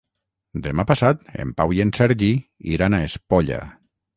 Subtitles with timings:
[0.67, 2.33] Demà passat en Pau i en Sergi
[2.79, 3.61] iran a Espolla.